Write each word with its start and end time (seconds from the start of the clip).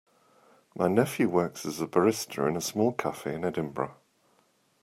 My 0.75 0.87
nephew 0.87 1.29
works 1.29 1.63
as 1.63 1.79
a 1.79 1.85
barista 1.85 2.47
in 2.49 2.57
a 2.57 2.59
small 2.61 2.91
cafe 2.91 3.35
in 3.35 3.45
Edinburgh. 3.45 3.97